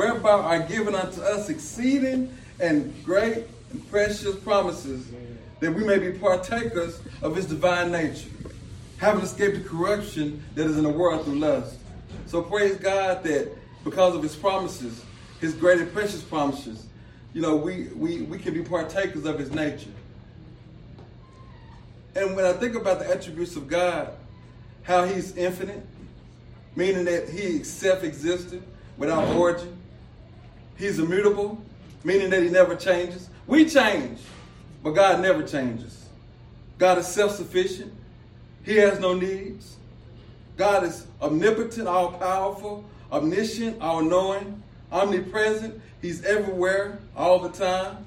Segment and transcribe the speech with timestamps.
[0.00, 5.06] whereby are given unto us exceeding and great and precious promises,
[5.60, 8.30] that we may be partakers of his divine nature,
[8.96, 11.76] having escaped the corruption that is in the world through lust.
[12.24, 13.52] So praise God that
[13.84, 15.04] because of his promises,
[15.38, 16.86] his great and precious promises,
[17.34, 19.90] you know, we, we, we can be partakers of his nature.
[22.16, 24.14] And when I think about the attributes of God,
[24.82, 25.84] how he's infinite,
[26.74, 28.62] meaning that he self-existed
[28.96, 29.76] without origin.
[30.80, 31.62] He's immutable,
[32.04, 33.28] meaning that he never changes.
[33.46, 34.18] We change,
[34.82, 36.08] but God never changes.
[36.78, 37.92] God is self-sufficient.
[38.64, 39.76] He has no needs.
[40.56, 42.82] God is omnipotent, all-powerful,
[43.12, 45.78] omniscient, all-knowing, omnipresent.
[46.00, 48.06] He's everywhere, all the time.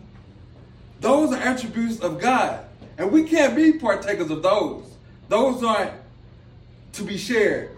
[0.99, 2.65] Those are attributes of God.
[2.97, 4.85] And we can't be partakers of those.
[5.29, 5.93] Those aren't
[6.93, 7.69] to be shared.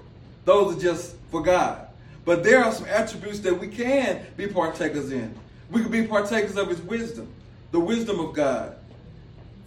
[0.46, 1.85] Those are just for God.
[2.26, 5.34] But there are some attributes that we can be partakers in.
[5.70, 7.28] We can be partakers of his wisdom,
[7.72, 8.76] the wisdom of God,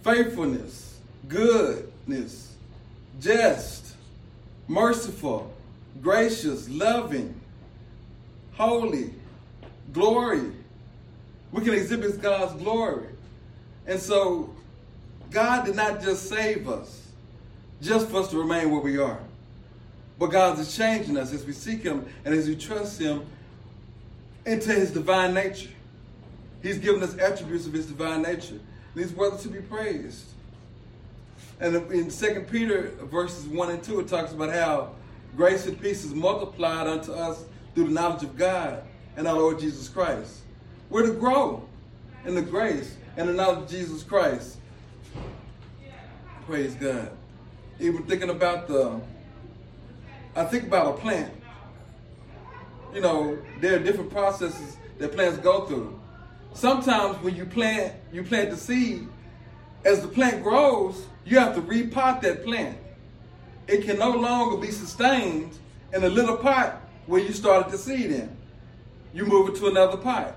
[0.03, 2.53] faithfulness, goodness,
[3.19, 3.95] just,
[4.67, 5.53] merciful,
[6.01, 7.39] gracious, loving,
[8.53, 9.13] holy,
[9.93, 10.51] glory.
[11.51, 13.07] We can exhibit God's glory.
[13.87, 14.53] And so
[15.31, 17.07] God did not just save us
[17.81, 19.19] just for us to remain where we are.
[20.19, 23.25] But God is changing us as we seek Him and as we trust Him
[24.45, 25.69] into His divine nature.
[26.61, 28.59] He's given us attributes of His divine nature.
[28.93, 30.25] And He's worthy to be praised.
[31.61, 34.91] And in 2 Peter verses 1 and 2, it talks about how
[35.35, 38.83] grace and peace is multiplied unto us through the knowledge of God
[39.15, 40.39] and our Lord Jesus Christ.
[40.89, 41.65] We're to grow
[42.25, 44.57] in the grace and the knowledge of Jesus Christ.
[46.45, 47.11] Praise God.
[47.79, 48.99] Even thinking about the,
[50.35, 51.33] I think about a plant.
[52.93, 55.99] You know, there are different processes that plants go through.
[56.53, 59.07] Sometimes when you plant, you plant the seed,
[59.85, 62.77] as the plant grows, you have to repot that plant.
[63.67, 65.57] It can no longer be sustained
[65.93, 68.35] in a little pot where you started the seed in.
[69.13, 70.35] You move it to another pot.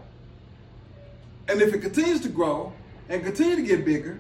[1.49, 2.72] And if it continues to grow
[3.09, 4.19] and continue to get bigger,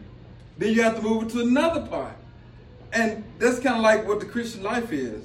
[0.58, 2.16] then you have to move it to another pot.
[2.92, 5.22] And that's kind of like what the Christian life is.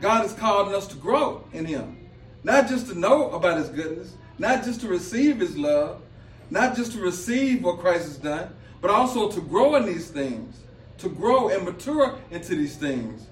[0.00, 2.08] God is calling us to grow in Him.
[2.44, 6.00] Not just to know about His goodness, not just to receive His love,
[6.50, 10.60] not just to receive what Christ has done, but also to grow in these things,
[10.98, 13.26] to grow and mature into these things.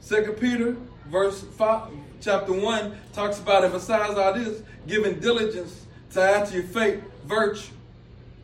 [0.00, 0.76] Second Peter,
[1.06, 3.72] verse five, chapter one, talks about it.
[3.72, 7.72] Besides all this, giving diligence to add to your faith virtue,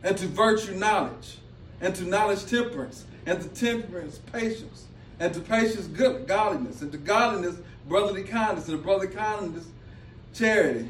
[0.03, 1.39] and to virtue knowledge,
[1.81, 4.85] and to knowledge temperance, and to temperance patience,
[5.19, 7.55] and to patience good godliness, and to godliness
[7.87, 9.65] brotherly kindness, and to brotherly kindness
[10.33, 10.87] charity.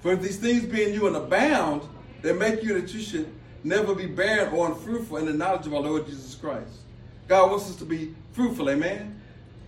[0.00, 1.82] For if these things be in you and abound,
[2.22, 3.32] they make you that you should
[3.64, 6.80] never be barren or unfruitful in the knowledge of our Lord Jesus Christ.
[7.28, 9.20] God wants us to be fruitful, amen?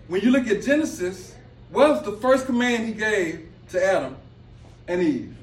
[0.09, 1.35] When you look at Genesis,
[1.71, 4.17] what was the first command he gave to Adam
[4.89, 5.37] and Eve?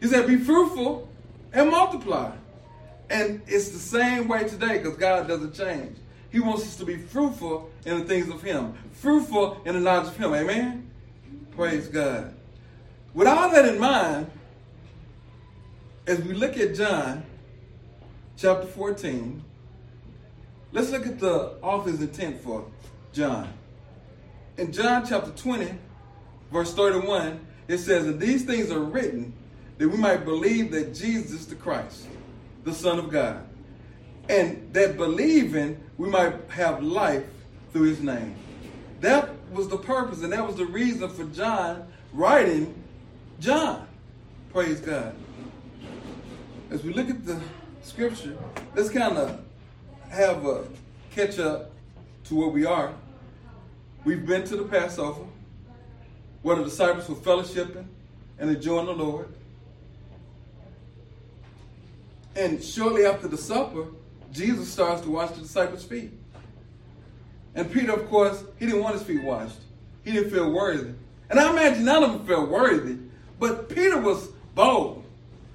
[0.00, 1.08] He said, Be fruitful
[1.52, 2.32] and multiply.
[3.10, 5.96] And it's the same way today because God doesn't change.
[6.32, 10.08] He wants us to be fruitful in the things of Him, fruitful in the knowledge
[10.08, 10.32] of Him.
[10.32, 10.90] Amen?
[11.54, 12.34] Praise God.
[13.12, 14.30] With all that in mind,
[16.06, 17.22] as we look at John
[18.38, 19.44] chapter 14,
[20.72, 22.64] let's look at the author's intent for
[23.12, 23.52] John.
[24.56, 25.70] In John chapter 20,
[26.50, 29.34] verse 31, it says, And these things are written
[29.76, 32.06] that we might believe that Jesus is the Christ,
[32.64, 33.46] the Son of God.
[34.28, 37.24] And that believing we might have life
[37.72, 38.34] through his name.
[39.00, 42.74] That was the purpose, and that was the reason for John writing
[43.40, 43.86] John.
[44.52, 45.14] Praise God.
[46.70, 47.40] As we look at the
[47.82, 48.36] scripture,
[48.74, 49.40] let's kind of
[50.08, 50.64] have a
[51.14, 51.70] catch up
[52.24, 52.94] to where we are.
[54.04, 55.24] We've been to the Passover,
[56.42, 57.86] where the disciples were fellowshipping
[58.38, 59.28] and enjoying the Lord.
[62.34, 63.86] And shortly after the supper,
[64.32, 66.10] Jesus starts to wash the disciples' feet.
[67.54, 69.58] And Peter, of course, he didn't want his feet washed.
[70.04, 70.92] He didn't feel worthy.
[71.30, 72.96] And I imagine none of them felt worthy.
[73.38, 75.04] But Peter was bold.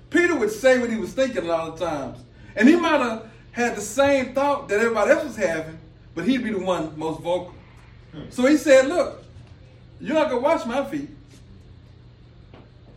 [0.10, 2.20] Peter would say what he was thinking a lot of times.
[2.56, 5.78] And he might have had the same thought that everybody else was having,
[6.16, 7.54] but he'd be the one most vocal.
[8.14, 8.24] Hmm.
[8.30, 9.24] So he said, Look,
[10.00, 11.10] you're not gonna wash my feet.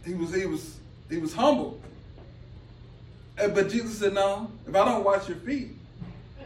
[0.05, 0.79] He was he was
[1.09, 1.80] he was humble.
[3.48, 5.70] But Jesus said, No, if I don't wash your feet,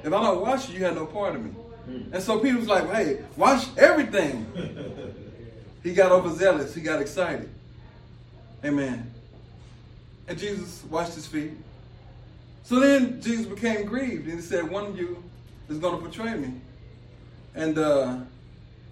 [0.02, 1.50] if I don't wash you, you have no part of me.
[2.12, 4.46] And so Peter was like, Hey, wash everything.
[5.82, 7.50] he got overzealous, he got excited.
[8.64, 9.12] Amen.
[10.26, 11.52] And Jesus washed his feet.
[12.62, 15.22] So then Jesus became grieved and he said, One of you
[15.68, 16.54] is going to betray me.
[17.54, 18.16] And uh,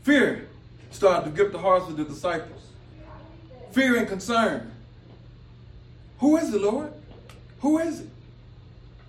[0.02, 0.48] fear
[0.90, 2.60] started to grip the hearts of the disciples.
[3.72, 4.70] Fear and concern.
[6.18, 6.92] Who is it, Lord?
[7.62, 8.08] Who is it?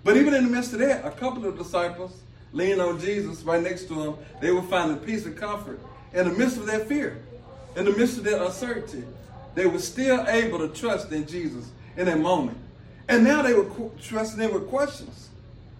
[0.02, 2.20] But even in the midst of that, a couple of disciples
[2.52, 5.80] leaning on Jesus right next to him, they were finding peace and comfort
[6.12, 7.20] in the midst of their fear,
[7.74, 9.02] in the midst of their uncertainty.
[9.54, 12.58] They were still able to trust in Jesus in that moment.
[13.08, 13.68] And now they were
[14.00, 15.30] trusting him with questions.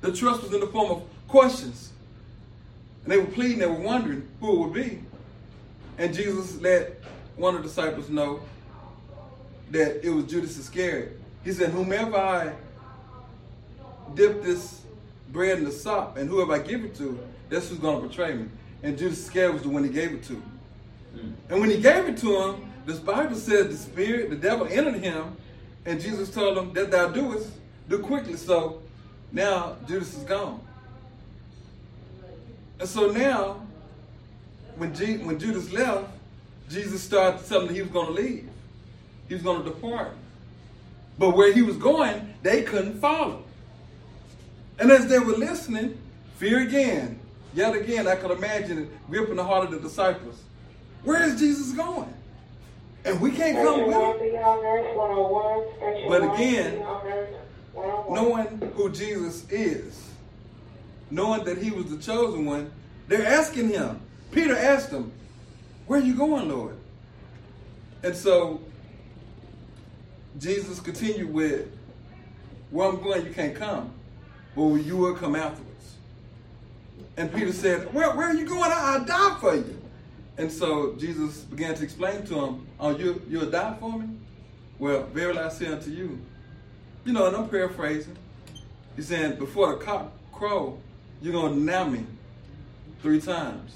[0.00, 1.92] The trust was in the form of questions.
[3.04, 5.02] And they were pleading, they were wondering who it would be.
[5.98, 7.00] And Jesus let
[7.36, 8.40] one of the disciples know
[9.70, 11.20] that it was Judas Iscariot.
[11.44, 12.52] He said, Whomever I
[14.14, 14.82] dip this
[15.30, 17.18] bread in the sop, and whoever I give it to,
[17.48, 18.46] that's who's going to betray me.
[18.82, 20.34] And Judas Iscariot was the one he gave it to.
[20.34, 21.32] Mm.
[21.48, 25.02] And when he gave it to him, this Bible said the spirit, the devil entered
[25.02, 25.36] him,
[25.86, 27.50] and Jesus told him that thou doest,
[27.88, 28.36] do quickly.
[28.36, 28.82] So
[29.32, 30.60] now Judas is gone.
[32.78, 33.66] And so now,
[34.76, 36.08] when, G- when Judas left,
[36.68, 38.48] Jesus started telling him he was going to leave.
[39.28, 40.12] He was going to depart.
[41.18, 43.43] But where he was going, they couldn't follow.
[44.78, 45.98] And as they were listening,
[46.36, 47.18] fear again,
[47.54, 50.42] yet again, I could imagine it gripping the heart of the disciples.
[51.04, 52.12] Where is Jesus going?
[53.04, 54.32] And we can't come with him.
[56.08, 56.84] But again,
[58.08, 60.10] knowing who Jesus is,
[61.10, 62.70] knowing that he was the chosen one,
[63.08, 64.00] they're asking him.
[64.32, 65.12] Peter asked him,
[65.86, 66.76] Where are you going, Lord?
[68.02, 68.60] And so
[70.38, 71.68] Jesus continued with,
[72.70, 73.92] Where I'm going, you can't come,
[74.54, 75.94] but you will come afterwards.
[77.16, 78.70] And Peter said, Where, where are you going?
[78.72, 79.80] I, will die for you.
[80.36, 84.08] And so Jesus began to explain to him, Oh, you, you'll die for me?
[84.78, 86.20] Well, verily I say unto you.
[87.04, 88.16] You know, and I'm paraphrasing.
[88.96, 90.78] He's saying, Before the cock crow,
[91.20, 92.06] you're going to deny me
[93.00, 93.74] three times.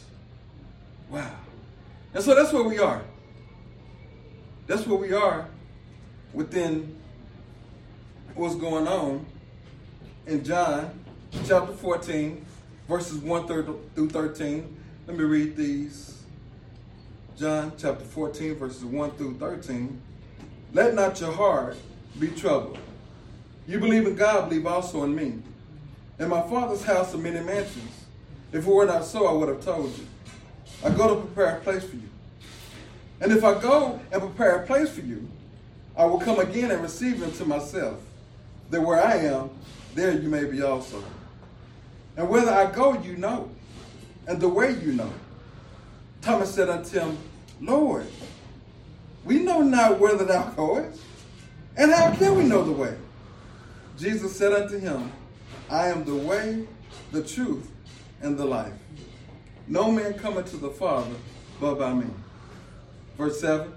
[1.11, 1.31] Wow.
[2.15, 3.03] And so that's where we are.
[4.67, 5.49] That's where we are
[6.33, 6.97] within
[8.35, 9.25] what's going on
[10.29, 10.91] in John
[11.47, 12.45] chapter 14,
[12.87, 14.77] verses 1 through 13.
[15.07, 16.23] Let me read these.
[17.39, 20.01] John chapter 14, verses 1 through 13.
[20.75, 21.79] Let not your heart
[22.21, 22.79] be troubled.
[23.67, 25.39] You believe in God, believe also in me.
[26.19, 28.05] In my Father's house are many mansions.
[28.53, 30.07] If it were not so, I would have told you.
[30.85, 32.09] I go to prepare a place for you.
[33.21, 35.27] And if I go and prepare a place for you,
[35.97, 38.01] I will come again and receive him to myself,
[38.71, 39.51] that where I am,
[39.95, 41.03] there you may be also.
[42.17, 43.51] And whether I go, you know,
[44.27, 45.13] and the way you know.
[46.21, 47.17] Thomas said unto him,
[47.61, 48.07] Lord,
[49.25, 51.01] we know not whither thou goest,
[51.77, 52.97] and how can we know the way?
[53.97, 55.13] Jesus said unto him,
[55.71, 56.67] I am the way,
[57.13, 57.71] the truth,
[58.21, 58.73] and the life.
[59.67, 61.15] No man cometh to the Father
[61.61, 62.07] but by me.
[63.17, 63.73] Verse 7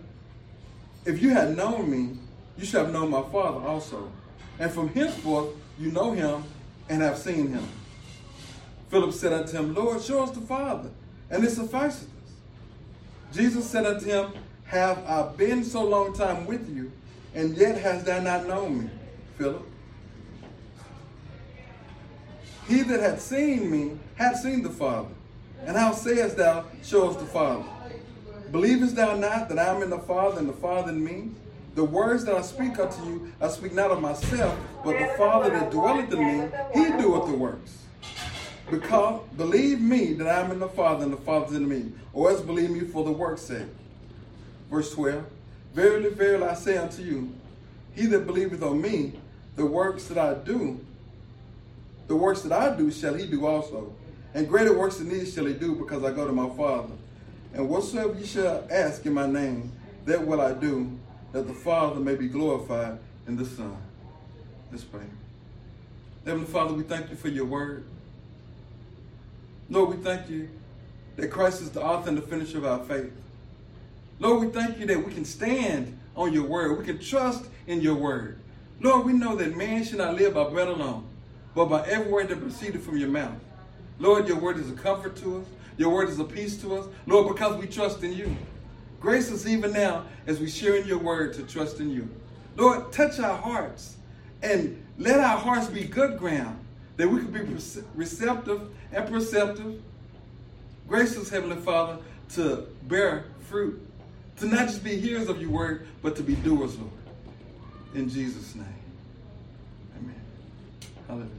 [1.06, 2.18] if you had known me,
[2.58, 4.12] you should have known my Father also.
[4.62, 6.44] And from henceforth you know him
[6.88, 7.68] and have seen him.
[8.90, 10.92] Philip said unto him, Lord, show us the Father,
[11.32, 12.34] and it sufficeth us.
[13.34, 14.32] Jesus said unto him,
[14.66, 16.92] Have I been so long time with you,
[17.34, 18.90] and yet hast thou not known me,
[19.36, 19.66] Philip?
[22.68, 25.10] He that hath seen me hath seen the Father.
[25.66, 27.66] And how sayest thou, Show us the Father?
[28.52, 31.32] Believest thou not that I am in the Father and the Father in me?
[31.74, 35.50] The words that I speak unto you, I speak not of myself, but the Father
[35.50, 37.78] that dwelleth in me, he doeth the works.
[38.70, 42.30] Because believe me that I am in the Father and the Father in me, or
[42.30, 43.68] else believe me for the work's sake.
[44.70, 45.26] Verse 12
[45.74, 47.34] Verily, verily, I say unto you,
[47.94, 49.14] he that believeth on me,
[49.56, 50.80] the works that I do,
[52.08, 53.94] the works that I do shall he do also.
[54.34, 56.94] And greater works than these shall he do, because I go to my Father.
[57.54, 59.72] And whatsoever you shall ask in my name,
[60.06, 60.98] that will I do,
[61.32, 63.76] that the Father may be glorified in the Son.
[64.72, 65.02] Let's pray.
[66.26, 67.84] Heavenly Father, we thank you for your word.
[69.70, 70.50] Lord, we thank you
[71.16, 73.12] that Christ is the author and the finisher of our faith.
[74.20, 76.78] Lord, we thank you that we can stand on your word.
[76.78, 78.38] We can trust in your word.
[78.82, 81.06] Lord, we know that man should not live by bread alone,
[81.56, 83.40] but by every word that proceeded from your mouth.
[84.00, 85.46] Lord, your word is a comfort to us.
[85.78, 88.36] Your word is a peace to us, Lord, because we trust in you.
[89.02, 92.08] Grace us even now as we share in your word to trust in you.
[92.56, 93.98] Lord, touch our hearts
[94.44, 96.60] and let our hearts be good ground
[96.98, 97.40] that we can be
[97.96, 98.62] receptive
[98.94, 99.82] and perceptive.
[100.88, 101.98] Grace us, Heavenly Father,
[102.34, 103.82] to bear fruit,
[104.38, 106.92] to not just be hearers of your word, but to be doers, Lord.
[107.96, 108.66] in Jesus' name.
[109.98, 110.22] Amen.
[111.08, 111.30] Hallelujah.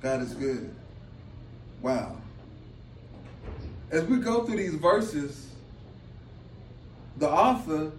[0.00, 0.74] God is good.
[1.82, 2.16] Wow.
[3.90, 5.49] As we go through these verses,
[7.20, 7.92] the author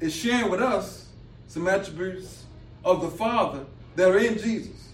[0.00, 1.06] is sharing with us
[1.46, 2.44] some attributes
[2.84, 3.64] of the Father
[3.94, 4.88] that are in Jesus.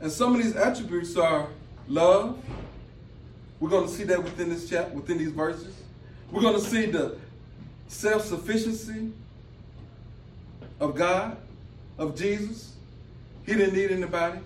[0.00, 1.48] And some of these attributes are
[1.88, 2.38] love.
[3.58, 5.74] We're going to see that within this chapter, within these verses.
[6.30, 7.18] We're going to see the
[7.88, 9.10] self-sufficiency
[10.78, 11.36] of God,
[11.98, 12.76] of Jesus.
[13.44, 14.38] He didn't need anybody.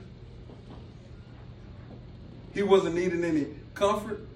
[2.55, 4.27] He wasn't needing any comfort.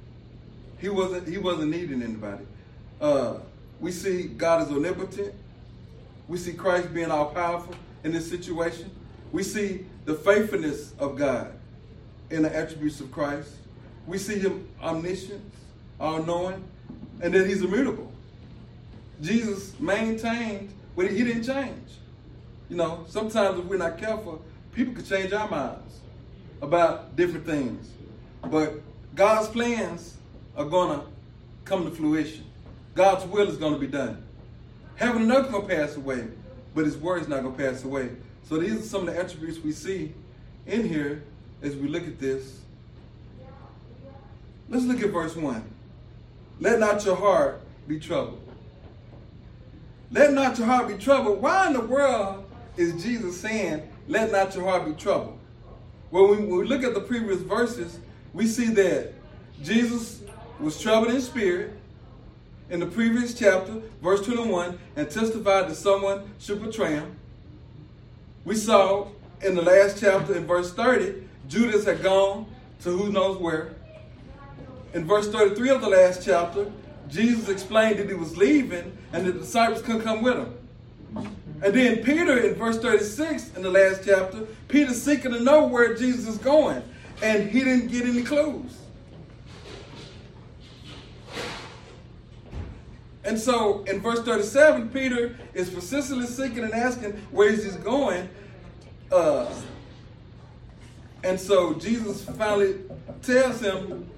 [0.78, 2.45] He wasn't he wasn't needing anybody.
[3.00, 3.34] Uh,
[3.80, 5.34] we see God is omnipotent.
[6.28, 8.90] We see Christ being all powerful in this situation.
[9.32, 11.52] We see the faithfulness of God
[12.30, 13.50] in the attributes of Christ.
[14.06, 15.42] We see him omniscient,
[15.98, 16.62] all knowing,
[17.20, 18.12] and that he's immutable.
[19.20, 21.90] Jesus maintained, but he didn't change.
[22.68, 26.00] You know, sometimes if we're not careful, people could change our minds
[26.60, 27.90] about different things.
[28.42, 28.80] But
[29.14, 30.16] God's plans
[30.56, 31.06] are going to
[31.64, 32.44] come to fruition.
[32.94, 34.22] God's will is going to be done.
[34.96, 36.28] Heaven and earth going to pass away,
[36.74, 38.10] but his word is not going to pass away.
[38.48, 40.12] So these are some of the attributes we see
[40.66, 41.24] in here
[41.62, 42.60] as we look at this.
[44.68, 45.64] Let's look at verse 1.
[46.60, 48.40] Let not your heart be troubled.
[50.10, 51.42] Let not your heart be troubled.
[51.42, 52.44] Why in the world
[52.76, 55.38] is Jesus saying, let not your heart be troubled?
[56.10, 57.98] Well, when we look at the previous verses,
[58.32, 59.12] we see that
[59.62, 60.22] Jesus
[60.60, 61.72] was troubled in spirit
[62.71, 67.16] in the previous chapter, verse 21, and testified that someone should betray him.
[68.44, 69.09] We saw
[69.42, 72.47] in the last chapter, in verse 30, Judas had gone
[72.83, 73.75] to who knows where.
[74.92, 76.71] In verse 33 of the last chapter,
[77.09, 80.54] Jesus explained that he was leaving and the disciples couldn't come with him.
[81.62, 85.94] And then Peter, in verse 36 in the last chapter, Peter's seeking to know where
[85.94, 86.83] Jesus is going,
[87.23, 88.76] and he didn't get any clues.
[93.25, 98.28] And so in verse 37, Peter is persistently seeking and asking where is he going.
[99.11, 99.50] Uh,
[101.23, 102.76] and so Jesus finally
[103.23, 104.11] tells him,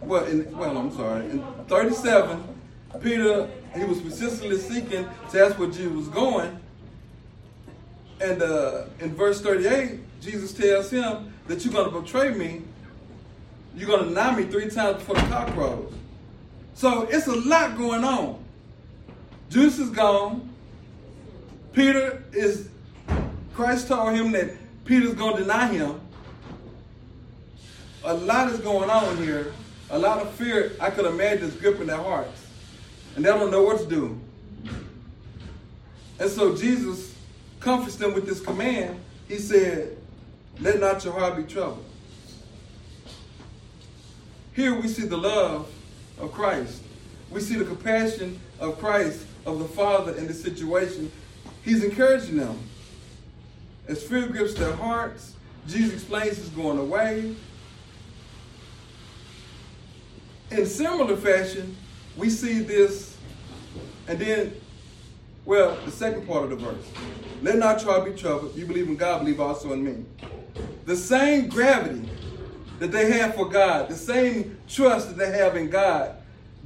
[0.00, 2.42] well, in, well, I'm sorry, in 37,
[3.02, 6.58] Peter, he was persistently seeking to ask where Jesus was going.
[8.20, 12.62] And uh, in verse 38, Jesus tells him that you're going to betray me.
[13.76, 15.92] You're going to deny me three times before the cock crows.
[16.74, 18.44] So it's a lot going on.
[19.48, 20.50] Judas is gone.
[21.72, 22.68] Peter is,
[23.54, 24.50] Christ told him that
[24.84, 26.00] Peter's going to deny him.
[28.04, 29.52] A lot is going on here.
[29.90, 32.44] A lot of fear, I could imagine, is gripping their hearts.
[33.16, 34.20] And they don't know what to do.
[36.18, 37.14] And so Jesus
[37.60, 39.00] comforts them with this command.
[39.28, 39.96] He said,
[40.60, 41.84] Let not your heart be troubled.
[44.52, 45.68] Here we see the love
[46.18, 46.82] of Christ.
[47.30, 51.10] We see the compassion of Christ, of the Father in this situation.
[51.64, 52.58] He's encouraging them.
[53.88, 55.34] As fear grips their hearts,
[55.66, 57.34] Jesus explains he's going away.
[60.50, 61.76] In similar fashion,
[62.16, 63.16] we see this,
[64.06, 64.54] and then,
[65.44, 66.84] well, the second part of the verse.
[67.42, 68.56] Let not try to be troubled.
[68.56, 70.04] You believe in God, believe also in me.
[70.84, 72.08] The same gravity
[72.78, 76.16] that they have for God, the same trust that they have in God,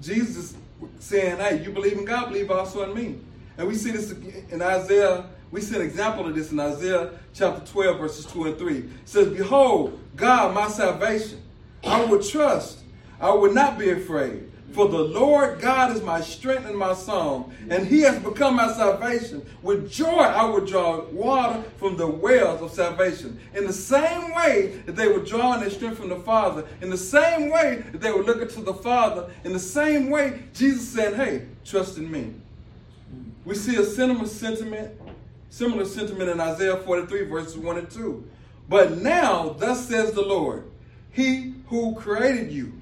[0.01, 0.55] Jesus
[0.99, 3.19] saying, hey, you believe in God, believe also in me.
[3.57, 4.13] And we see this
[4.51, 8.59] in Isaiah, we see an example of this in Isaiah chapter 12, verses 2 and
[8.59, 8.77] 3.
[8.79, 11.43] It says, Behold, God, my salvation.
[11.85, 12.81] I will trust.
[13.21, 14.48] I will not be afraid.
[14.73, 18.71] For the Lord God is my strength and my song, and he has become my
[18.73, 19.45] salvation.
[19.63, 23.41] With joy I will draw water from the wells of salvation.
[23.55, 26.99] In the same way that they were drawing their strength from the Father, in the
[26.99, 31.15] same way that they were looking to the Father, in the same way Jesus said,
[31.15, 32.35] Hey, trust in me.
[33.47, 34.93] We see a similar sentiment,
[35.49, 38.29] similar sentiment in Isaiah 43, verses 1 and 2.
[38.69, 40.65] But now, thus says the Lord,
[41.11, 42.75] He who created you,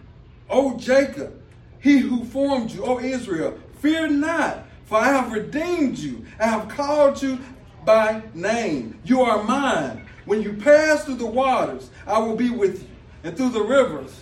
[0.51, 1.41] O Jacob,
[1.87, 6.27] he who formed you, O Israel, fear not, for I have redeemed you.
[6.41, 7.39] I have called you
[7.85, 8.99] by name.
[9.05, 10.05] You are mine.
[10.25, 12.89] When you pass through the waters, I will be with you.
[13.23, 14.21] And through the rivers,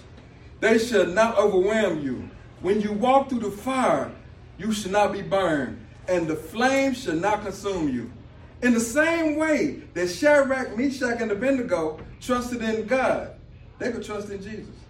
[0.60, 2.28] they shall not overwhelm you.
[2.60, 4.12] When you walk through the fire,
[4.58, 8.12] you shall not be burned, and the flames shall not consume you.
[8.60, 13.36] In the same way that Shadrach, Meshach, and Abednego trusted in God,
[13.78, 14.83] they could trust in Jesus.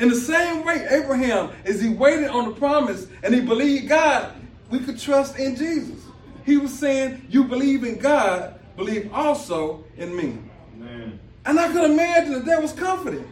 [0.00, 4.32] In the same way, Abraham, as he waited on the promise and he believed God,
[4.70, 6.02] we could trust in Jesus.
[6.46, 10.38] He was saying, You believe in God, believe also in me.
[10.74, 11.20] Amen.
[11.44, 13.30] And I could imagine that that was comforting.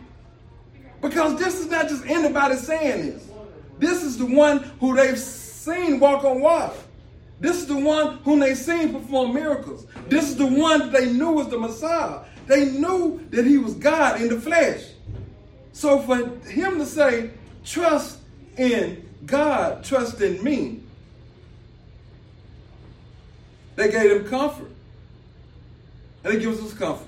[1.01, 3.29] Because this is not just anybody saying this.
[3.79, 6.75] This is the one who they've seen walk on water.
[7.41, 9.87] This is the one whom they've seen perform miracles.
[10.09, 12.25] This is the one that they knew was the Messiah.
[12.47, 14.83] They knew that he was God in the flesh.
[15.79, 16.17] So for
[16.51, 17.31] him to say,
[17.65, 18.19] trust
[18.57, 20.81] in God, trust in me,
[23.77, 24.73] they gave him comfort.
[26.25, 27.07] And it gives us comfort.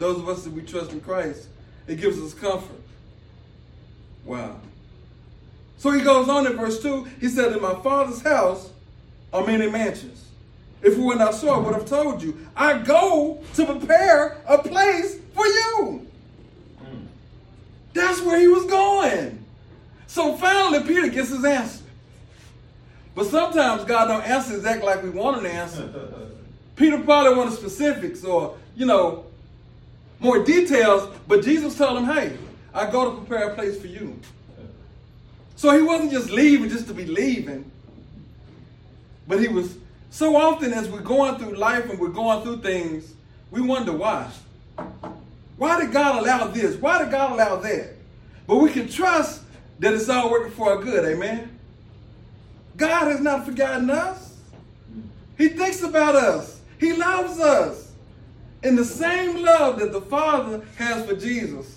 [0.00, 1.46] Those of us that we trust in Christ,
[1.86, 2.82] it gives us comfort.
[4.24, 4.56] Wow.
[5.76, 7.04] So he goes on in verse 2.
[7.20, 8.70] He said, In my father's house
[9.32, 10.26] are many mansions.
[10.82, 12.44] If we were not so, I would have told you.
[12.56, 16.07] I go to prepare a place for you.
[17.98, 19.44] That's where he was going.
[20.06, 21.82] So finally, Peter gets his answer.
[23.14, 25.92] But sometimes God don't answer exactly like we want to answer.
[26.76, 29.24] Peter probably wanted specifics or, you know,
[30.20, 32.36] more details, but Jesus told him, hey,
[32.72, 34.18] I go to prepare a place for you.
[35.56, 37.68] So he wasn't just leaving just to be leaving,
[39.26, 39.76] but he was
[40.10, 43.12] so often as we're going through life and we're going through things,
[43.50, 44.30] we wonder why.
[45.58, 46.76] Why did God allow this?
[46.76, 47.94] Why did God allow that?
[48.46, 49.42] But we can trust
[49.80, 51.04] that it's all working for our good.
[51.04, 51.58] Amen.
[52.76, 54.36] God has not forgotten us.
[55.36, 56.60] He thinks about us.
[56.78, 57.92] He loves us.
[58.62, 61.76] In the same love that the Father has for Jesus,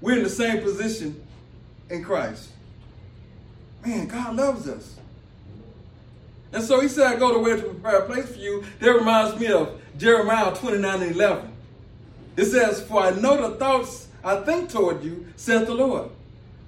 [0.00, 1.22] we're in the same position
[1.90, 2.50] in Christ.
[3.84, 4.96] Man, God loves us.
[6.54, 8.64] And so he said, I go to where to prepare a place for you.
[8.78, 11.52] That reminds me of Jeremiah 29 and 11.
[12.36, 16.10] It says, For I know the thoughts I think toward you, saith the Lord.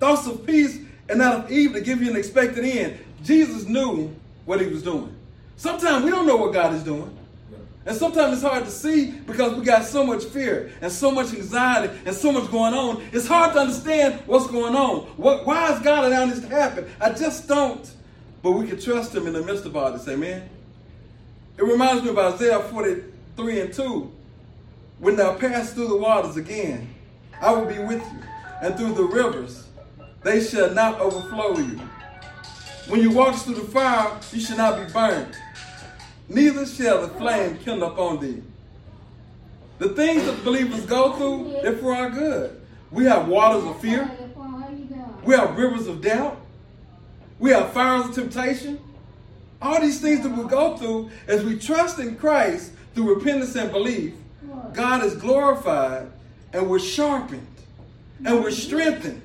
[0.01, 2.99] Thoughts of peace and not of evil to give you an expected end.
[3.23, 4.15] Jesus knew
[4.45, 5.15] what he was doing.
[5.57, 7.17] Sometimes we don't know what God is doing.
[7.87, 11.33] And sometimes it's hard to see because we got so much fear and so much
[11.33, 13.01] anxiety and so much going on.
[13.13, 15.03] It's hard to understand what's going on.
[15.17, 16.91] What, why is God allowing this to happen?
[17.01, 17.89] I just don't.
[18.43, 20.07] But we can trust him in the midst of all this.
[20.09, 20.49] Amen.
[21.57, 24.13] It reminds me of Isaiah 43 and 2.
[24.99, 26.95] When thou pass through the waters again,
[27.41, 28.19] I will be with you.
[28.63, 29.67] And through the rivers,
[30.23, 31.81] they shall not overflow you.
[32.89, 35.37] When you walk through the fire, you shall not be burned
[36.29, 38.43] neither shall the flame kindle upon thee.
[39.79, 42.61] The things that believers go through, they're for our good.
[42.91, 44.11] We have waters of fear.
[45.25, 46.41] We have rivers of doubt.
[47.39, 48.81] We have fires of temptation.
[49.61, 53.71] All these things that we go through as we trust in Christ through repentance and
[53.71, 54.15] belief,
[54.73, 56.11] God is glorified
[56.53, 57.47] and we're sharpened
[58.25, 59.23] and we're strengthened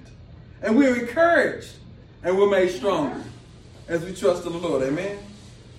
[0.62, 1.74] and we're encouraged
[2.24, 3.24] and we're made stronger
[3.88, 4.84] as we trust in the Lord.
[4.84, 5.18] Amen.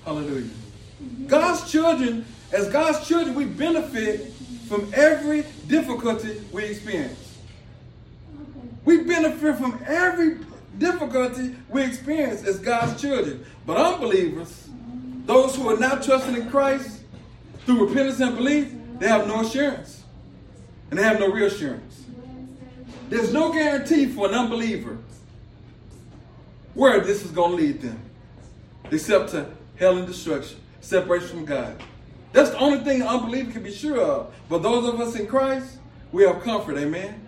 [0.04, 0.48] Hallelujah.
[1.26, 4.32] God's children, as God's children, we benefit
[4.68, 7.38] from every difficulty we experience.
[8.84, 10.38] We benefit from every
[10.78, 13.44] difficulty we experience as God's children.
[13.66, 14.68] But unbelievers,
[15.26, 17.02] those who are not trusting in Christ
[17.64, 20.02] through repentance and belief, they have no assurance.
[20.90, 22.04] And they have no reassurance.
[23.08, 24.98] There's no guarantee for an unbeliever
[26.74, 28.00] where this is going to lead them,
[28.90, 31.82] except to hell and destruction separation from God.
[32.32, 34.34] That's the only thing the unbeliever can be sure of.
[34.48, 35.78] But those of us in Christ,
[36.10, 36.76] we have comfort.
[36.76, 37.26] Amen.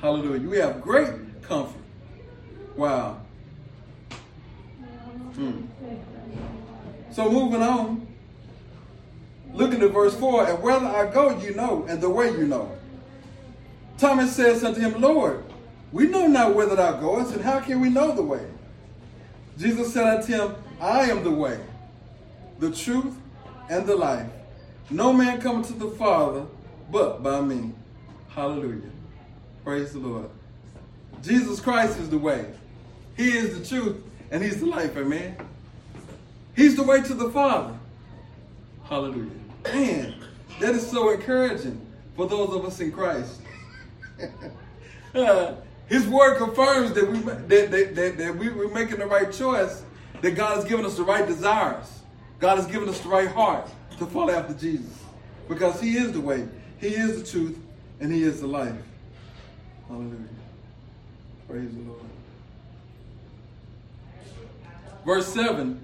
[0.00, 0.48] Hallelujah.
[0.48, 1.10] We have great
[1.42, 1.80] comfort.
[2.76, 3.20] Wow.
[5.34, 5.62] Hmm.
[7.12, 8.06] So moving on.
[9.52, 12.76] Looking at verse 4, and whether I go, you know, and the way you know.
[13.98, 15.44] Thomas says unto him, Lord,
[15.92, 18.44] we know not whither thou goest, and how can we know the way?
[19.56, 21.60] Jesus said unto him, I am the way
[22.58, 23.14] the truth,
[23.68, 24.26] and the life.
[24.90, 26.46] No man cometh to the Father
[26.90, 27.72] but by me.
[28.28, 28.90] Hallelujah.
[29.64, 30.30] Praise the Lord.
[31.22, 32.46] Jesus Christ is the way.
[33.16, 34.96] He is the truth, and He's the life.
[34.96, 35.36] Amen.
[36.56, 37.76] He's the way to the Father.
[38.84, 39.30] Hallelujah.
[39.64, 40.14] Man,
[40.60, 41.80] that is so encouraging
[42.16, 43.40] for those of us in Christ.
[45.14, 45.54] uh,
[45.88, 49.82] his word confirms that we that, that, that, that we, we're making the right choice,
[50.20, 52.00] that God has given us the right desires.
[52.38, 55.02] God has given us the right heart to follow after Jesus
[55.48, 56.46] because He is the way,
[56.78, 57.58] He is the truth,
[58.00, 58.74] and He is the life.
[59.88, 60.16] Hallelujah.
[61.48, 62.00] Praise the Lord.
[65.04, 65.80] Verse 7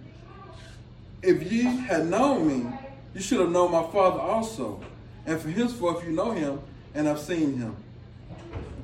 [1.22, 2.72] If ye had known me,
[3.14, 4.80] you should have known my Father also.
[5.26, 6.60] And for henceforth you know him
[6.94, 7.76] and have seen him.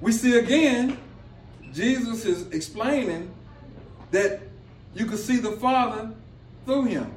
[0.01, 0.99] We see again,
[1.73, 3.33] Jesus is explaining
[4.11, 4.41] that
[4.95, 6.13] you could see the Father
[6.65, 7.13] through him.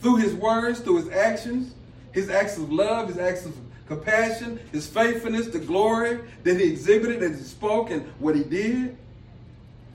[0.00, 1.74] Through his words, through his actions,
[2.12, 3.54] his acts of love, his acts of
[3.86, 8.96] compassion, his faithfulness, the glory that he exhibited, as he spoke, and what he did.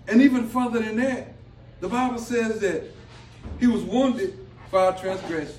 [0.07, 1.30] And even further than that,
[1.81, 2.83] the Bible says that
[3.59, 4.37] he was wounded
[4.69, 5.57] for our transgressions.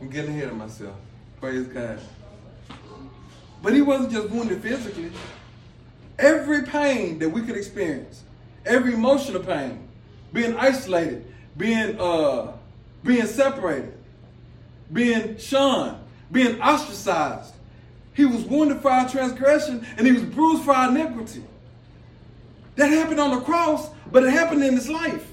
[0.00, 0.94] I'm getting ahead of myself.
[1.40, 1.98] Praise God.
[3.60, 5.10] But he wasn't just wounded physically.
[6.18, 8.22] Every pain that we could experience,
[8.64, 9.88] every emotional pain,
[10.32, 11.26] being isolated,
[11.56, 12.52] being uh,
[13.02, 13.94] being separated,
[14.92, 15.98] being shunned,
[16.30, 17.54] being ostracized.
[18.14, 21.42] He was wounded for our transgression and he was bruised for our iniquity.
[22.76, 25.31] That happened on the cross, but it happened in his life.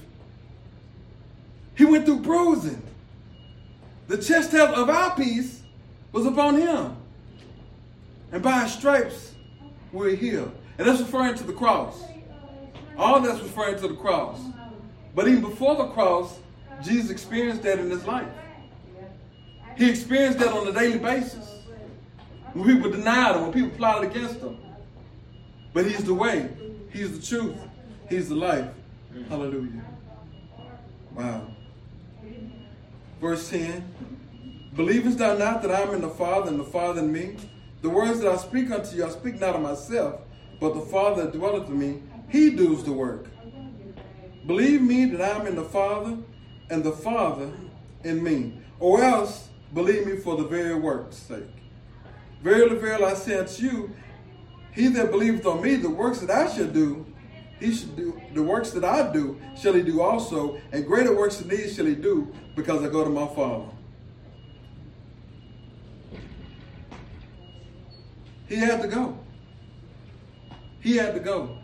[1.80, 2.82] He went through bruising.
[4.06, 5.62] The chastisement of our peace
[6.12, 6.94] was upon him.
[8.32, 9.32] And by his stripes,
[9.90, 10.52] we're healed.
[10.76, 12.02] And that's referring to the cross.
[12.98, 14.38] All that's referring to the cross.
[15.14, 16.38] But even before the cross,
[16.82, 18.28] Jesus experienced that in his life.
[19.78, 21.62] He experienced that on a daily basis.
[22.52, 24.58] When people denied him, when people plotted against him.
[25.72, 26.50] But he's the way,
[26.92, 27.56] he's the truth,
[28.10, 28.68] he's the life.
[29.30, 29.82] Hallelujah.
[31.14, 31.46] Wow.
[33.20, 37.12] Verse 10 Believest thou not that I am in the Father and the Father in
[37.12, 37.36] me?
[37.82, 40.20] The words that I speak unto you, I speak not of myself,
[40.60, 43.26] but the Father that dwelleth in me, he does the work.
[44.46, 46.18] Believe me that I am in the Father,
[46.70, 47.50] and the Father
[48.04, 48.58] in me.
[48.78, 51.44] Or else believe me for the very work's sake.
[52.42, 53.96] Verily, verily, I say unto you,
[54.72, 57.06] he that believeth on me, the works that I should do,
[57.60, 61.36] he should do the works that I do, shall he do also, and greater works
[61.36, 63.66] than these shall he do, because I go to my Father.
[68.48, 69.18] He had to go.
[70.80, 71.58] He had to go.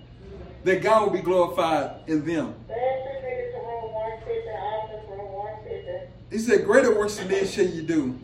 [0.64, 2.54] That God will be glorified in them.
[6.30, 8.18] He said, Greater works than these shall you do.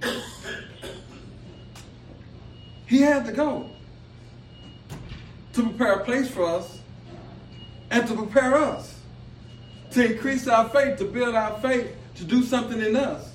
[2.86, 3.70] He had to go
[5.54, 6.81] to prepare a place for us
[7.92, 8.98] and to prepare us
[9.92, 13.34] to increase our faith, to build our faith, to do something in us.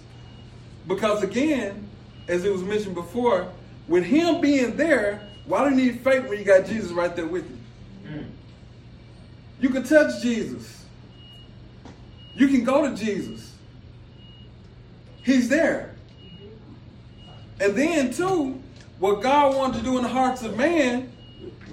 [0.87, 1.87] Because again,
[2.27, 3.51] as it was mentioned before,
[3.87, 7.25] with him being there, why do you need faith when you got Jesus right there
[7.25, 8.11] with you?
[8.11, 8.25] Mm.
[9.61, 10.85] You can touch Jesus.
[12.35, 13.53] You can go to Jesus.
[15.23, 15.95] He's there.
[17.59, 18.61] And then, too,
[18.99, 21.11] what God wanted to do in the hearts of man,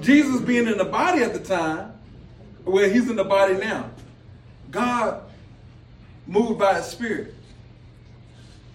[0.01, 1.94] Jesus being in the body at the time,
[2.65, 3.91] well, he's in the body now.
[4.71, 5.23] God
[6.27, 7.35] moved by his spirit.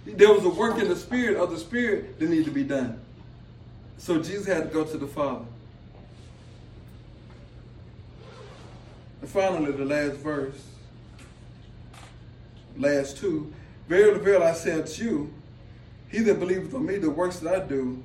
[0.06, 3.00] There was a work in the spirit of the spirit that needed to be done.
[3.98, 5.46] So Jesus had to go to the Father.
[9.22, 10.66] And finally, the last verse,
[12.78, 13.54] last two.
[13.88, 15.34] Verily, verily, I say unto you,
[16.10, 18.02] he that believeth on me, the works that I do,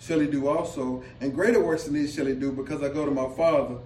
[0.00, 3.04] shall he do also, and greater works than these shall he do, because I go
[3.04, 3.76] to my Father.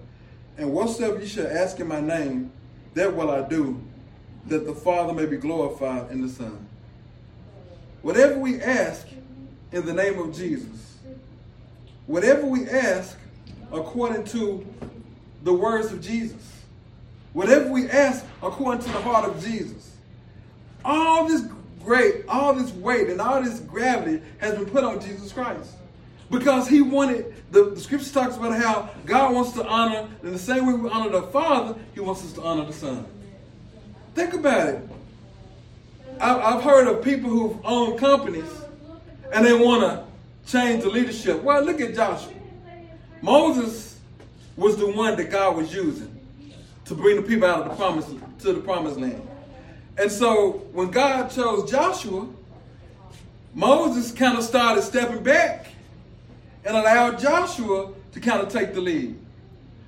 [0.57, 2.51] And whatsoever you shall ask in my name,
[2.93, 3.81] that will I do,
[4.47, 6.67] that the Father may be glorified in the Son.
[8.01, 9.07] Whatever we ask
[9.71, 10.97] in the name of Jesus,
[12.05, 13.17] whatever we ask
[13.71, 14.65] according to
[15.43, 16.61] the words of Jesus,
[17.31, 19.95] whatever we ask according to the heart of Jesus,
[20.85, 21.45] all this
[21.83, 25.71] great, all this weight and all this gravity has been put on Jesus Christ.
[26.29, 30.39] Because he wanted, the, the scripture talks about how God wants to honor, in the
[30.39, 33.05] same way we honor the Father, he wants us to honor the Son.
[34.15, 34.89] Think about it.
[36.19, 38.49] I, I've heard of people who've owned companies
[39.31, 40.05] and they want to
[40.49, 41.41] change the leadership.
[41.41, 42.33] Well, look at Joshua.
[43.21, 43.99] Moses
[44.55, 46.19] was the one that God was using
[46.85, 48.05] to bring the people out of the promise
[48.39, 49.27] to the promised land.
[49.97, 52.27] And so when God chose Joshua,
[53.53, 55.67] Moses kind of started stepping back
[56.65, 59.19] and allowed Joshua to kind of take the lead.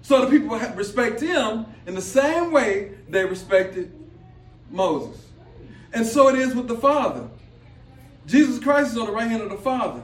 [0.01, 3.91] So the people respect him in the same way they respected
[4.69, 5.19] Moses.
[5.93, 7.27] And so it is with the Father.
[8.27, 10.01] Jesus Christ is on the right hand of the Father.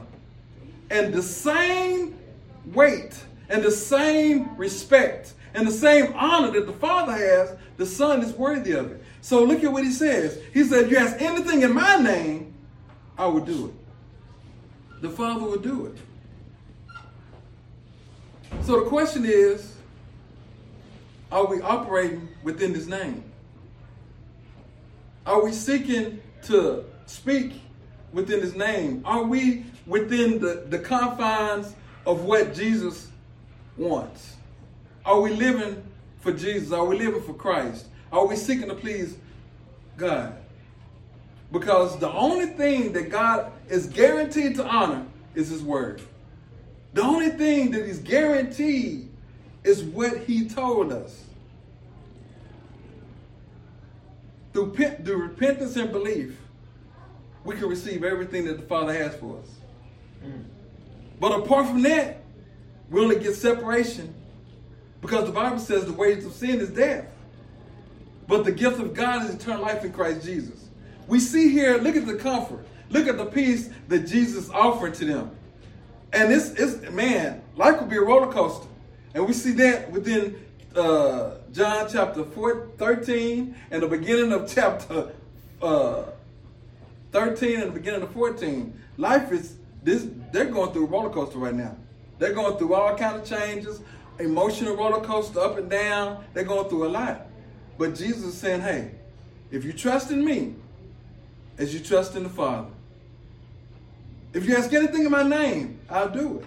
[0.90, 2.18] And the same
[2.66, 8.22] weight and the same respect and the same honor that the Father has, the Son
[8.22, 9.02] is worthy of it.
[9.20, 10.38] So look at what he says.
[10.52, 12.54] He said, If You ask anything in my name,
[13.18, 15.02] I will do it.
[15.02, 15.96] The Father will do it.
[18.60, 19.74] So the question is,
[21.32, 23.24] are we operating within his name?
[25.26, 27.60] Are we seeking to speak
[28.12, 29.02] within his name?
[29.04, 31.74] Are we within the, the confines
[32.06, 33.08] of what Jesus
[33.76, 34.36] wants?
[35.04, 35.82] Are we living
[36.20, 36.72] for Jesus?
[36.72, 37.86] Are we living for Christ?
[38.12, 39.16] Are we seeking to please
[39.96, 40.36] God?
[41.50, 46.02] Because the only thing that God is guaranteed to honor is His Word.
[46.94, 49.08] The only thing that is guaranteed
[49.64, 51.24] is what He told us.
[54.52, 56.38] Through, through repentance and belief,
[57.44, 59.48] we can receive everything that the Father has for us.
[60.24, 60.44] Mm.
[61.18, 62.22] But apart from that,
[62.90, 64.14] we only get separation
[65.00, 67.06] because the Bible says the wages of sin is death.
[68.28, 70.68] But the gift of God is eternal life in Christ Jesus.
[71.08, 72.66] We see here, look at the comfort.
[72.90, 75.30] Look at the peace that Jesus offered to them.
[76.12, 78.66] And this is, man, life could be a roller coaster.
[79.14, 80.36] And we see that within
[80.74, 85.12] uh, John chapter 4, 13 and the beginning of chapter
[85.60, 86.04] uh,
[87.12, 88.78] 13 and the beginning of 14.
[88.96, 90.06] Life is, this.
[90.32, 91.76] they're going through a roller coaster right now.
[92.18, 93.80] They're going through all kind of changes,
[94.18, 96.24] emotional roller coaster up and down.
[96.34, 97.26] They're going through a lot.
[97.78, 98.92] But Jesus is saying, hey,
[99.50, 100.54] if you trust in me,
[101.58, 102.68] as you trust in the Father.
[104.32, 106.46] If you ask anything in my name, I'll do it.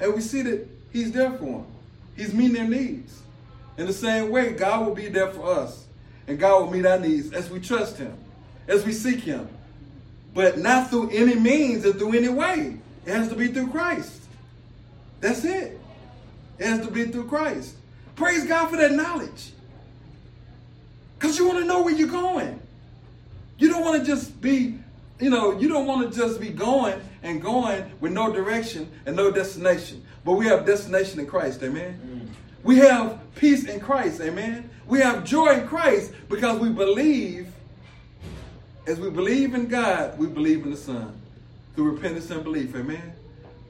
[0.00, 1.66] And we see that He's there for them.
[2.16, 3.20] He's meeting their needs.
[3.76, 5.86] In the same way, God will be there for us.
[6.26, 8.16] And God will meet our needs as we trust Him,
[8.66, 9.48] as we seek Him.
[10.34, 12.78] But not through any means or through any way.
[13.04, 14.22] It has to be through Christ.
[15.20, 15.78] That's it.
[16.58, 17.74] It has to be through Christ.
[18.16, 19.52] Praise God for that knowledge.
[21.18, 22.60] Because you want to know where you're going.
[23.58, 24.78] You don't want to just be,
[25.20, 29.16] you know, you don't want to just be going and going with no direction and
[29.16, 30.04] no destination.
[30.24, 32.00] But we have destination in Christ, amen.
[32.04, 32.28] Mm.
[32.62, 34.68] We have peace in Christ, amen.
[34.86, 37.52] We have joy in Christ because we believe,
[38.86, 41.18] as we believe in God, we believe in the Son
[41.74, 43.12] through repentance and belief, amen.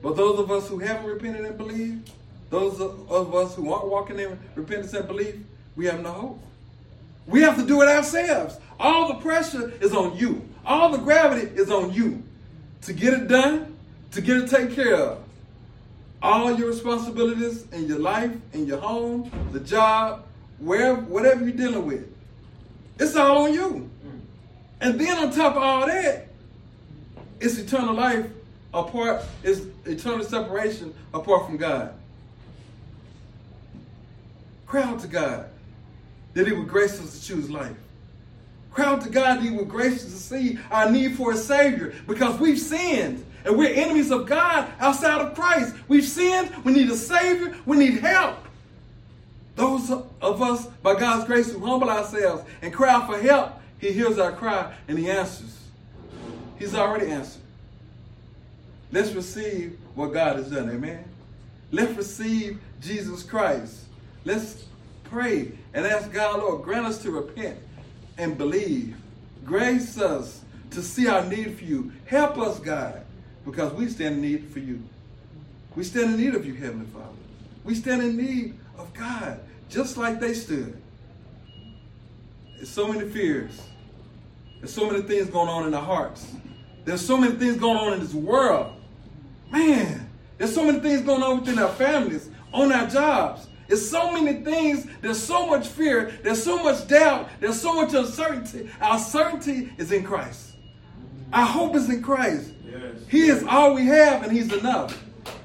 [0.02, 2.10] But those of us who haven't repented and believed,
[2.50, 5.36] those of us who aren't walking in repentance and belief,
[5.74, 6.42] we have no hope.
[7.26, 8.58] We have to do it ourselves.
[8.78, 10.46] All the pressure is on you.
[10.64, 12.22] All the gravity is on you
[12.82, 13.76] to get it done,
[14.12, 15.18] to get it taken care of.
[16.22, 20.24] All your responsibilities in your life, in your home, the job,
[20.58, 22.12] wherever, whatever you're dealing with,
[22.98, 23.90] it's all on you.
[24.80, 26.28] And then on top of all that,
[27.40, 28.26] it's eternal life
[28.72, 31.92] apart, it's eternal separation apart from God.
[34.66, 35.46] Cry out to God
[36.36, 37.74] that He would grace us to choose life.
[38.70, 41.36] Cry out to God that He would grace us to see our need for a
[41.36, 45.74] Savior because we've sinned and we're enemies of God outside of Christ.
[45.88, 46.52] We've sinned.
[46.62, 47.56] We need a Savior.
[47.64, 48.36] We need help.
[49.54, 53.92] Those of us, by God's grace, who humble ourselves and cry out for help, He
[53.92, 55.58] hears our cry and He answers.
[56.58, 57.40] He's already answered.
[58.92, 60.68] Let's receive what God has done.
[60.68, 61.02] Amen.
[61.70, 63.84] Let's receive Jesus Christ.
[64.26, 64.66] Let's
[65.04, 67.58] pray and ask God, Lord, grant us to repent
[68.16, 68.96] and believe.
[69.44, 71.92] Grace us to see our need for you.
[72.06, 73.02] Help us, God,
[73.44, 74.82] because we stand in need for you.
[75.76, 77.04] We stand in need of you, Heavenly Father.
[77.62, 80.80] We stand in need of God, just like they stood.
[82.56, 83.60] There's so many fears.
[84.60, 86.26] There's so many things going on in our hearts.
[86.86, 88.72] There's so many things going on in this world.
[89.52, 90.08] Man,
[90.38, 93.46] there's so many things going on within our families, on our jobs.
[93.68, 94.86] There's so many things.
[95.00, 96.12] There's so much fear.
[96.22, 97.28] There's so much doubt.
[97.40, 98.70] There's so much uncertainty.
[98.80, 100.52] Our certainty is in Christ.
[101.32, 102.50] Our hope is in Christ.
[102.64, 102.96] Yes.
[103.08, 105.02] He is all we have, and He's enough.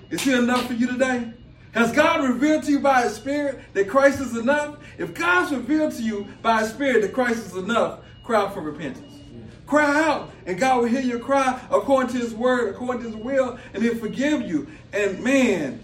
[0.10, 1.34] Is He enough for you today?
[1.71, 4.77] Has God revealed to you by His Spirit that Christ is enough?
[4.97, 8.62] If God's revealed to you by His Spirit that Christ is enough, cry out for
[8.62, 9.07] repentance.
[9.65, 13.15] Cry out, and God will hear your cry according to His word, according to His
[13.15, 14.67] will, and He'll forgive you.
[14.91, 15.81] And man,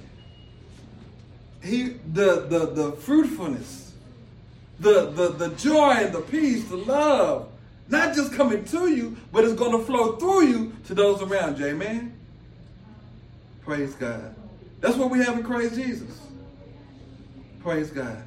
[1.68, 3.94] he the the the fruitfulness,
[4.80, 7.50] the the the joy and the peace, the love,
[7.90, 11.60] not just coming to you, but it's going to flow through you to those around
[11.60, 11.68] you.
[11.68, 12.18] Amen.
[13.64, 14.34] Praise God.
[14.80, 16.22] That's what we have in Christ Jesus.
[17.60, 18.24] Praise God.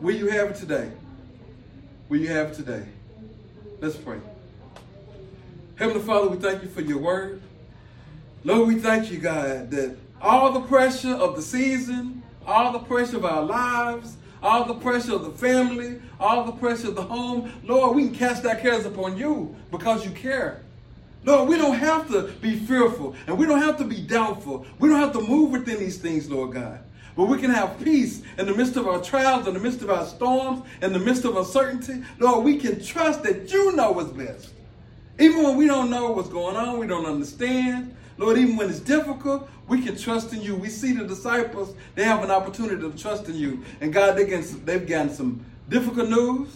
[0.00, 0.90] Will you have it today?
[2.08, 2.86] Will you have it today?
[3.80, 4.18] Let's pray.
[5.76, 7.42] Heavenly Father, we thank you for your word.
[8.44, 13.16] Lord, we thank you, God, that all the pressure of the season, all the pressure
[13.16, 17.52] of our lives, all the pressure of the family, all the pressure of the home.
[17.64, 20.60] Lord, we can cast our cares upon you because you care.
[21.24, 24.66] Lord, we don't have to be fearful and we don't have to be doubtful.
[24.78, 26.80] We don't have to move within these things, Lord God.
[27.16, 29.90] But we can have peace in the midst of our trials, in the midst of
[29.90, 32.02] our storms, in the midst of uncertainty.
[32.18, 34.50] Lord, we can trust that you know what's best.
[35.18, 37.94] Even when we don't know what's going on, we don't understand.
[38.16, 40.54] Lord, even when it's difficult, we can trust in you.
[40.54, 43.64] We see the disciples, they have an opportunity to trust in you.
[43.80, 46.48] And God, they can, they've gotten some difficult news.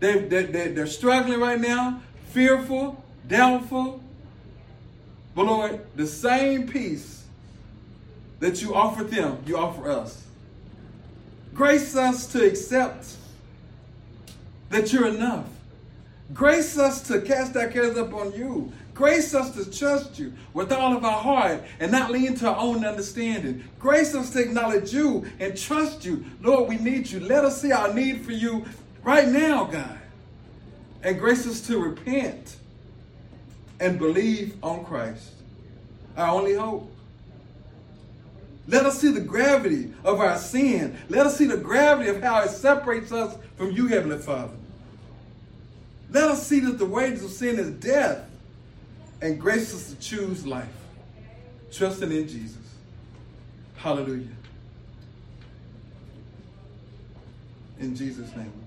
[0.00, 4.02] They, they, they, they're struggling right now, fearful, doubtful.
[5.34, 7.24] But Lord, the same peace
[8.40, 10.24] that you offer them, you offer us.
[11.54, 13.16] Grace us to accept
[14.70, 15.46] that you're enough.
[16.34, 18.72] Grace us to cast our cares upon you.
[18.94, 22.56] Grace us to trust you with all of our heart and not lean to our
[22.56, 23.64] own understanding.
[23.78, 26.24] Grace us to acknowledge you and trust you.
[26.42, 27.20] Lord, we need you.
[27.20, 28.66] Let us see our need for you
[29.02, 29.98] right now, God.
[31.02, 32.56] And grace us to repent
[33.80, 35.32] and believe on Christ,
[36.16, 36.90] our only hope.
[38.68, 40.96] Let us see the gravity of our sin.
[41.08, 44.52] Let us see the gravity of how it separates us from you, Heavenly Father.
[46.10, 48.28] Let us see that the wages of sin is death
[49.22, 50.66] and grace us to choose life,
[51.70, 52.58] trusting in Jesus.
[53.76, 54.26] Hallelujah.
[57.78, 58.61] In Jesus' name.